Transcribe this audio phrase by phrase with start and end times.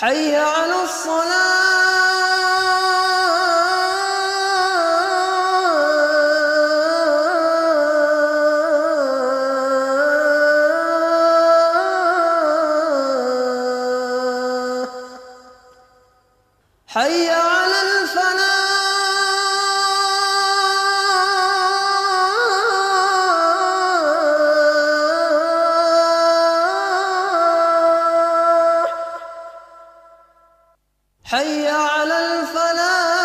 [0.00, 1.90] حي على الصلاة.
[16.88, 17.59] حي على
[31.30, 33.20] حي على الفلاح.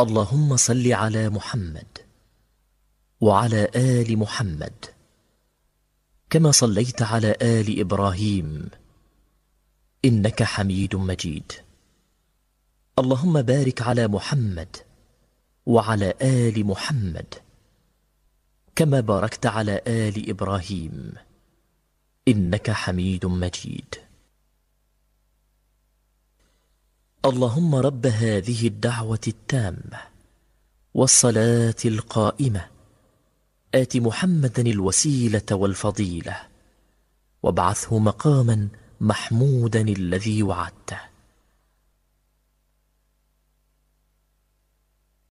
[0.00, 1.98] اللهم صل على محمد
[3.20, 4.84] وعلى آل محمد
[6.30, 8.68] كما صليت على آل إبراهيم
[10.04, 11.52] إنك حميد مجيد.
[12.98, 14.76] اللهم بارك على محمد
[15.66, 17.34] وعلى آل محمد
[18.76, 21.12] كما باركت على آل إبراهيم
[22.28, 23.94] إنك حميد مجيد.
[27.24, 29.98] اللهم رب هذه الدعوة التامة
[30.94, 32.66] والصلاة القائمة.
[33.74, 36.36] آت محمدا الوسيلة والفضيلة
[37.42, 38.68] وابعثه مقاما
[39.00, 41.09] محمودا الذي وعدته.